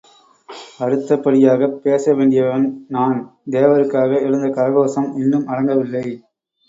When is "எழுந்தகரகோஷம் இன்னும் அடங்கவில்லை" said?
4.23-6.05